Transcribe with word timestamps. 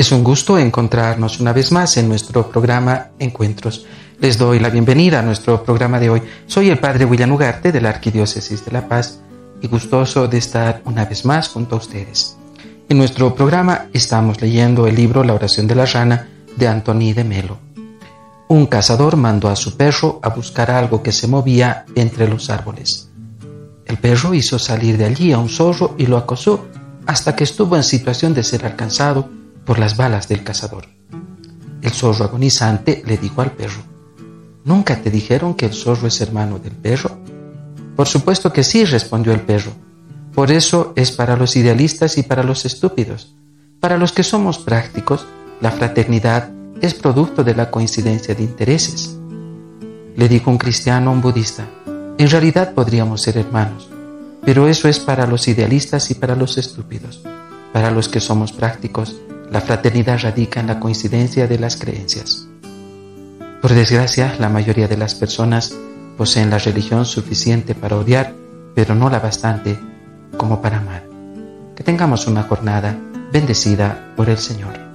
Es 0.00 0.12
un 0.12 0.24
gusto 0.24 0.58
encontrarnos 0.58 1.40
una 1.40 1.52
vez 1.52 1.72
más 1.72 1.98
en 1.98 2.08
nuestro 2.08 2.48
programa 2.48 3.08
Encuentros. 3.18 3.84
Les 4.18 4.38
doy 4.38 4.58
la 4.58 4.70
bienvenida 4.70 5.20
a 5.20 5.22
nuestro 5.22 5.62
programa 5.62 6.00
de 6.00 6.08
hoy. 6.08 6.22
Soy 6.46 6.70
el 6.70 6.78
Padre 6.78 7.04
William 7.04 7.30
Ugarte 7.32 7.70
de 7.70 7.82
la 7.82 7.90
Arquidiócesis 7.90 8.64
de 8.64 8.72
La 8.72 8.88
Paz 8.88 9.20
y 9.60 9.68
gustoso 9.68 10.26
de 10.26 10.38
estar 10.38 10.80
una 10.86 11.04
vez 11.04 11.26
más 11.26 11.48
junto 11.48 11.74
a 11.74 11.80
ustedes. 11.80 12.38
En 12.88 12.96
nuestro 12.96 13.34
programa 13.34 13.88
estamos 13.92 14.40
leyendo 14.40 14.86
el 14.86 14.94
libro 14.94 15.22
La 15.22 15.34
oración 15.34 15.66
de 15.66 15.74
la 15.74 15.84
rana 15.84 16.30
de 16.56 16.66
Antony 16.66 17.12
de 17.12 17.24
Melo. 17.24 17.58
Un 18.48 18.68
cazador 18.68 19.16
mandó 19.16 19.50
a 19.50 19.54
su 19.56 19.76
perro 19.76 20.18
a 20.22 20.30
buscar 20.30 20.70
algo 20.70 21.02
que 21.02 21.12
se 21.12 21.28
movía 21.28 21.84
entre 21.94 22.26
los 22.26 22.48
árboles. 22.48 23.10
El 23.84 23.98
perro 23.98 24.32
hizo 24.32 24.58
salir 24.58 24.96
de 24.96 25.04
allí 25.04 25.32
a 25.32 25.38
un 25.38 25.50
zorro 25.50 25.94
y 25.98 26.06
lo 26.06 26.16
acosó 26.16 26.68
hasta 27.04 27.36
que 27.36 27.44
estuvo 27.44 27.76
en 27.76 27.84
situación 27.84 28.32
de 28.32 28.44
ser 28.44 28.64
alcanzado 28.64 29.39
por 29.64 29.78
las 29.78 29.96
balas 29.96 30.28
del 30.28 30.44
cazador. 30.44 30.86
El 31.82 31.90
zorro 31.90 32.24
agonizante 32.24 33.02
le 33.06 33.16
dijo 33.16 33.40
al 33.42 33.52
perro, 33.52 33.82
¿Nunca 34.64 35.00
te 35.00 35.10
dijeron 35.10 35.54
que 35.54 35.66
el 35.66 35.72
zorro 35.72 36.06
es 36.06 36.20
hermano 36.20 36.58
del 36.58 36.72
perro? 36.72 37.18
Por 37.96 38.06
supuesto 38.06 38.52
que 38.52 38.62
sí, 38.62 38.84
respondió 38.84 39.32
el 39.32 39.40
perro. 39.40 39.72
Por 40.34 40.50
eso 40.52 40.92
es 40.96 41.12
para 41.12 41.36
los 41.36 41.56
idealistas 41.56 42.18
y 42.18 42.22
para 42.22 42.42
los 42.42 42.64
estúpidos. 42.64 43.34
Para 43.80 43.96
los 43.96 44.12
que 44.12 44.22
somos 44.22 44.58
prácticos, 44.58 45.26
la 45.60 45.70
fraternidad 45.70 46.50
es 46.80 46.94
producto 46.94 47.42
de 47.44 47.54
la 47.54 47.70
coincidencia 47.70 48.34
de 48.34 48.42
intereses. 48.42 49.16
Le 50.16 50.28
dijo 50.28 50.50
un 50.50 50.58
cristiano 50.58 51.10
a 51.10 51.12
un 51.14 51.20
budista, 51.20 51.66
en 52.18 52.28
realidad 52.28 52.74
podríamos 52.74 53.22
ser 53.22 53.38
hermanos, 53.38 53.88
pero 54.44 54.68
eso 54.68 54.88
es 54.88 54.98
para 54.98 55.26
los 55.26 55.48
idealistas 55.48 56.10
y 56.10 56.14
para 56.14 56.36
los 56.36 56.58
estúpidos. 56.58 57.22
Para 57.72 57.90
los 57.90 58.08
que 58.08 58.20
somos 58.20 58.52
prácticos, 58.52 59.16
la 59.50 59.60
fraternidad 59.60 60.20
radica 60.22 60.60
en 60.60 60.68
la 60.68 60.78
coincidencia 60.78 61.46
de 61.46 61.58
las 61.58 61.76
creencias. 61.76 62.46
Por 63.60 63.74
desgracia, 63.74 64.34
la 64.38 64.48
mayoría 64.48 64.88
de 64.88 64.96
las 64.96 65.14
personas 65.14 65.74
poseen 66.16 66.50
la 66.50 66.58
religión 66.58 67.04
suficiente 67.04 67.74
para 67.74 67.96
odiar, 67.96 68.32
pero 68.74 68.94
no 68.94 69.10
la 69.10 69.18
bastante 69.18 69.78
como 70.36 70.62
para 70.62 70.78
amar. 70.78 71.04
Que 71.74 71.84
tengamos 71.84 72.26
una 72.26 72.44
jornada 72.44 72.96
bendecida 73.32 74.12
por 74.16 74.30
el 74.30 74.38
Señor. 74.38 74.89